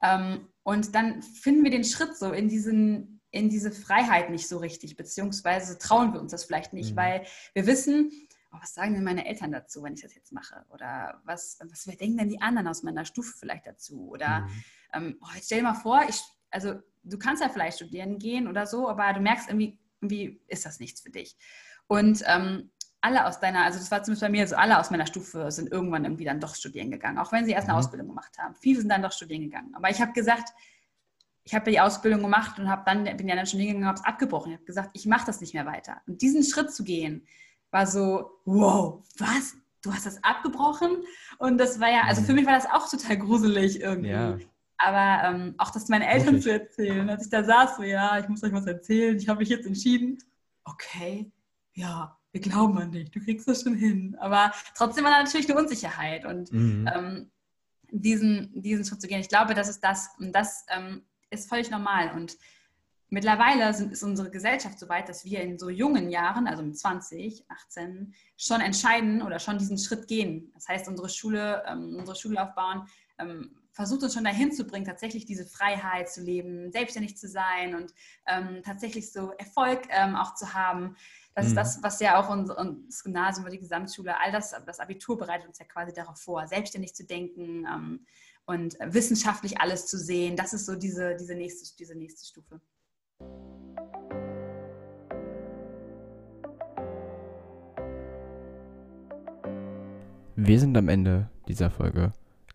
Ähm, 0.03 0.49
und 0.63 0.95
dann 0.95 1.23
finden 1.23 1.65
wir 1.65 1.71
den 1.71 1.85
Schritt 1.85 2.17
so 2.17 2.33
in 2.33 2.49
diesen 2.49 3.21
in 3.33 3.49
diese 3.49 3.71
Freiheit 3.71 4.31
nicht 4.31 4.49
so 4.49 4.59
richtig, 4.59 4.97
beziehungsweise 4.97 5.79
trauen 5.79 6.13
wir 6.13 6.21
uns 6.21 6.33
das 6.33 6.45
vielleicht 6.45 6.73
nicht, 6.73 6.93
mhm. 6.93 6.97
weil 6.97 7.27
wir 7.55 7.67
wissen, 7.67 8.11
oh, 8.53 8.59
was 8.61 8.75
sagen 8.75 8.95
denn 8.95 9.05
meine 9.05 9.27
Eltern 9.27 9.53
dazu, 9.53 9.83
wenn 9.83 9.95
ich 9.95 10.03
das 10.03 10.15
jetzt 10.15 10.33
mache? 10.33 10.65
Oder 10.71 11.21
was, 11.25 11.59
was 11.63 11.85
denken 11.85 12.19
denn 12.19 12.29
die 12.29 12.41
anderen 12.41 12.69
aus 12.69 12.83
meiner 12.83 13.05
Stufe 13.05 13.33
vielleicht 13.37 13.67
dazu? 13.67 14.09
Oder 14.09 14.41
mhm. 14.41 14.65
ähm, 14.93 15.19
oh, 15.21 15.29
jetzt 15.35 15.47
stell 15.47 15.59
dir 15.59 15.65
mal 15.65 15.75
vor, 15.75 16.03
ich, 16.09 16.21
also 16.51 16.81
du 17.03 17.19
kannst 17.19 17.43
ja 17.43 17.49
vielleicht 17.49 17.77
studieren 17.77 18.19
gehen 18.19 18.49
oder 18.49 18.67
so, 18.67 18.89
aber 18.89 19.13
du 19.13 19.21
merkst 19.21 19.49
irgendwie, 19.49 19.79
irgendwie 20.01 20.41
ist 20.49 20.67
das 20.67 20.81
nichts 20.81 21.01
für 21.01 21.11
dich. 21.11 21.37
Und 21.87 22.23
ähm, 22.27 22.71
alle 23.01 23.27
aus 23.27 23.41
deiner, 23.41 23.65
also 23.65 23.79
das 23.79 23.91
war 23.91 24.03
zumindest 24.03 24.23
bei 24.23 24.29
mir 24.29 24.47
so, 24.47 24.57
alle 24.57 24.79
aus 24.79 24.91
meiner 24.91 25.07
Stufe 25.07 25.51
sind 25.51 25.73
irgendwann 25.73 26.05
irgendwie 26.05 26.25
dann 26.25 26.41
doch 26.41 26.55
studieren 26.55 26.91
gegangen, 26.91 27.19
auch 27.19 27.33
wenn 27.33 27.47
sie 27.47 27.53
erst 27.53 27.69
eine 27.69 27.75
mhm. 27.75 27.81
Ausbildung 27.81 28.09
gemacht 28.09 28.37
haben. 28.39 28.55
Viele 28.57 28.81
sind 28.81 28.91
dann 28.91 29.03
doch 29.03 29.13
studieren 29.13 29.43
gegangen. 29.43 29.75
Aber 29.75 29.91
ich 29.91 30.01
habe 30.01 30.13
gesagt, 30.13 30.53
ich 31.45 31.55
habe 31.55 31.71
die 31.71 31.81
Ausbildung 31.81 32.23
gemacht 32.23 32.59
und 32.59 32.69
habe 32.69 32.83
dann, 32.85 33.05
bin 33.17 33.27
ja 33.27 33.35
dann 33.35 33.47
schon 33.47 33.59
hingegangen, 33.59 33.89
habe 33.89 33.99
es 33.99 34.05
abgebrochen. 34.05 34.53
Ich 34.53 34.59
habe 34.59 34.67
gesagt, 34.67 34.91
ich 34.93 35.07
mache 35.07 35.27
das 35.27 35.41
nicht 35.41 35.55
mehr 35.55 35.67
weiter. 35.67 36.03
Und 36.07 36.21
diesen 36.21 36.45
Schritt 36.45 36.73
zu 36.73 36.85
gehen, 36.85 37.27
war 37.71 37.87
so, 37.87 38.31
wow, 38.45 39.03
was? 39.19 39.55
Du 39.83 39.93
hast 39.93 40.05
das 40.05 40.23
abgebrochen? 40.23 41.05
Und 41.39 41.59
das 41.59 41.81
war 41.81 41.91
ja, 41.91 42.03
also 42.03 42.23
für 42.23 42.33
mhm. 42.33 42.39
mich 42.39 42.47
war 42.47 42.55
das 42.55 42.67
auch 42.67 42.89
total 42.89 43.17
gruselig 43.17 43.81
irgendwie. 43.81 44.11
Ja. 44.11 44.39
Aber 44.77 45.29
ähm, 45.29 45.55
auch 45.59 45.71
das 45.71 45.89
meinen 45.89 46.03
Eltern 46.03 46.43
Wirklich? 46.43 46.45
zu 46.45 46.53
erzählen, 46.53 47.11
als 47.11 47.25
ich 47.25 47.31
da 47.31 47.45
saß, 47.45 47.77
so, 47.77 47.83
ja, 47.83 48.19
ich 48.19 48.29
muss 48.29 48.43
euch 48.43 48.53
was 48.53 48.67
erzählen, 48.67 49.17
ich 49.17 49.29
habe 49.29 49.41
mich 49.41 49.49
jetzt 49.49 49.67
entschieden. 49.67 50.19
Okay, 50.65 51.31
ja, 51.75 52.17
wir 52.33 52.41
glauben 52.41 52.79
an 52.79 52.93
dich, 52.93 53.11
du 53.11 53.21
kriegst 53.21 53.49
das 53.49 53.63
schon 53.63 53.75
hin. 53.75 54.17
Aber 54.21 54.53
trotzdem 54.75 55.05
war 55.05 55.13
da 55.13 55.23
natürlich 55.23 55.51
eine 55.51 55.59
Unsicherheit 55.59 56.25
und 56.25 56.53
mhm. 56.53 56.89
ähm, 56.95 57.31
diesen, 57.91 58.51
diesen 58.63 58.85
Schritt 58.85 59.01
zu 59.01 59.09
gehen. 59.09 59.21
Ich 59.21 59.29
glaube, 59.29 59.55
das 59.55 59.69
ist 59.69 59.81
das, 59.81 60.11
und 60.19 60.33
das 60.33 60.65
ähm, 60.69 61.03
ist 61.31 61.49
völlig 61.49 61.71
normal. 61.71 62.13
Und 62.15 62.37
mittlerweile 63.11 63.75
sind, 63.75 63.93
ist 63.93 64.03
unsere 64.03 64.31
Gesellschaft 64.31 64.79
so 64.79 64.89
weit, 64.89 65.09
dass 65.09 65.25
wir 65.25 65.41
in 65.41 65.59
so 65.59 65.69
jungen 65.69 66.11
Jahren, 66.11 66.47
also 66.47 66.63
mit 66.63 66.79
20, 66.79 67.45
18, 67.49 68.15
schon 68.37 68.61
entscheiden 68.61 69.23
oder 69.23 69.39
schon 69.39 69.59
diesen 69.59 69.79
Schritt 69.79 70.09
gehen. 70.09 70.51
Das 70.55 70.69
heißt, 70.69 70.89
unsere 70.89 71.09
Schule, 71.09 71.63
ähm, 71.67 71.97
unsere 71.99 72.17
Schullaufbahn 72.17 72.87
ähm, 73.19 73.57
versucht 73.73 74.03
uns 74.03 74.15
schon 74.15 74.25
dahin 74.25 74.53
zu 74.53 74.65
bringen, 74.65 74.85
tatsächlich 74.85 75.27
diese 75.27 75.45
Freiheit 75.45 76.11
zu 76.11 76.21
leben, 76.21 76.71
selbstständig 76.73 77.17
zu 77.17 77.29
sein 77.29 77.75
und 77.75 77.93
ähm, 78.27 78.63
tatsächlich 78.65 79.13
so 79.13 79.33
Erfolg 79.33 79.83
ähm, 79.91 80.17
auch 80.17 80.35
zu 80.35 80.55
haben. 80.55 80.97
Das 81.35 81.47
mhm. 81.47 81.51
ist 81.51 81.57
das, 81.57 81.83
was 81.83 82.01
ja 82.01 82.21
auch 82.21 82.29
unser, 82.31 82.55
das 82.87 83.03
Gymnasium 83.03 83.45
oder 83.45 83.53
die 83.53 83.61
Gesamtschule, 83.61 84.19
all 84.21 84.33
das, 84.33 84.55
das 84.67 84.81
Abitur 84.81 85.17
bereitet 85.19 85.49
uns 85.49 85.59
ja 85.59 85.65
quasi 85.65 85.93
darauf 85.93 86.19
vor, 86.19 86.47
selbstständig 86.47 86.95
zu 86.95 87.05
denken 87.05 87.67
ähm, 87.67 88.07
und 88.47 88.77
wissenschaftlich 88.81 89.61
alles 89.61 89.87
zu 89.87 89.99
sehen. 89.99 90.37
Das 90.37 90.53
ist 90.53 90.67
so 90.67 90.75
diese, 90.75 91.17
diese, 91.17 91.35
nächste, 91.35 91.77
diese 91.77 91.95
nächste 91.95 92.27
Stufe. 92.27 92.61
Wir 100.37 100.59
sind 100.59 100.77
am 100.77 100.89
Ende 100.89 101.29
dieser 101.49 101.71
Folge 101.71 102.13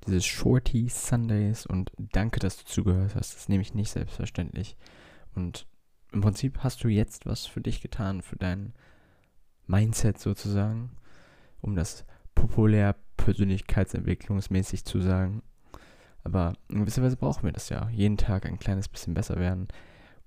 dieses 0.07 0.25
Shorty 0.25 0.87
Sundays 0.89 1.65
und 1.65 1.91
danke, 1.97 2.39
dass 2.39 2.57
du 2.57 2.65
zugehört 2.65 3.15
hast. 3.15 3.35
Das 3.35 3.49
nehme 3.49 3.61
ich 3.61 3.73
nicht 3.73 3.91
selbstverständlich. 3.91 4.77
Und 5.35 5.67
im 6.11 6.21
Prinzip 6.21 6.63
hast 6.63 6.83
du 6.83 6.87
jetzt 6.87 7.25
was 7.25 7.45
für 7.45 7.61
dich 7.61 7.81
getan, 7.81 8.21
für 8.21 8.37
dein 8.37 8.73
Mindset 9.67 10.19
sozusagen, 10.19 10.91
um 11.61 11.75
das 11.75 12.05
populär 12.35 12.95
persönlichkeitsentwicklungsmäßig 13.17 14.85
zu 14.85 15.01
sagen. 15.01 15.41
Aber 16.23 16.53
in 16.69 16.79
gewisser 16.79 17.03
Weise 17.03 17.17
brauchen 17.17 17.43
wir 17.43 17.51
das 17.51 17.69
ja. 17.69 17.89
Jeden 17.89 18.17
Tag 18.17 18.45
ein 18.45 18.59
kleines 18.59 18.87
bisschen 18.87 19.13
besser 19.13 19.37
werden 19.39 19.67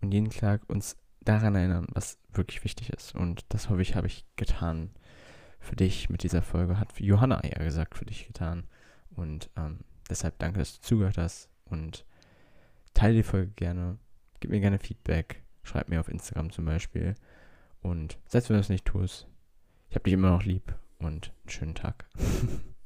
und 0.00 0.12
jeden 0.12 0.31
Tag 0.31 0.62
uns 0.69 0.97
daran 1.21 1.55
erinnern, 1.55 1.87
was 1.93 2.19
wirklich 2.33 2.64
wichtig 2.64 2.90
ist. 2.90 3.14
Und 3.14 3.45
das 3.50 3.69
hoffe 3.69 3.83
ich, 3.83 3.95
habe 3.95 4.07
ich 4.07 4.25
getan 4.37 4.90
für 5.61 5.76
dich 5.76 6.09
mit 6.09 6.23
dieser 6.23 6.43
Folge. 6.43 6.78
Hat 6.78 6.99
Johanna 6.99 7.43
eher 7.43 7.64
gesagt, 7.64 7.97
für 7.97 8.07
dich 8.07 8.26
getan. 8.26 8.67
Und 9.11 9.50
ähm, 9.57 9.81
deshalb 10.09 10.38
danke, 10.38 10.59
dass 10.59 10.81
du 10.81 10.87
zugehört 10.87 11.19
hast. 11.19 11.50
Und 11.64 12.07
teile 12.95 13.14
die 13.14 13.23
Folge 13.23 13.52
gerne. 13.57 13.99
Gib 14.40 14.50
mir 14.50 14.61
gerne 14.61 14.78
Feedback. 14.78 15.43
Schreib 15.62 15.88
mir 15.88 16.00
auf 16.00 16.09
Instagram 16.09 16.50
zum 16.50 16.64
Beispiel. 16.64 17.14
Und 17.81 18.19
selbst 18.26 18.49
wenn 18.49 18.57
du 18.57 18.61
es 18.61 18.69
nicht 18.69 18.87
tust, 18.87 19.26
ich 19.90 19.97
habe 19.97 20.05
dich 20.05 20.14
immer 20.14 20.31
noch 20.31 20.45
lieb 20.45 20.75
und 20.99 21.33
einen 21.43 21.50
schönen 21.50 21.75
Tag. 21.75 22.07